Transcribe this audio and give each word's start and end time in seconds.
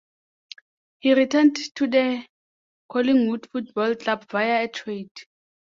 He 0.97 1.13
returned 1.13 1.57
to 1.75 1.85
the 1.85 2.25
Collingwood 2.91 3.47
Football 3.51 3.93
Club 3.93 4.25
via 4.31 4.63
a 4.63 4.67
trade. 4.67 5.11